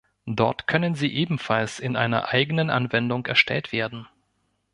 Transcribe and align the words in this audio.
Dort 0.25 0.65
können 0.65 0.95
sie 0.95 1.13
ebenfalls 1.13 1.77
in 1.79 1.95
einer 1.95 2.29
eigenen 2.29 2.71
Anwendung 2.71 3.27
erstellt 3.27 3.71
werden. 3.71 4.07